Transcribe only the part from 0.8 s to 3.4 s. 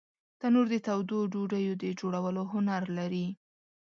تودو ډوډیو د جوړولو هنر لري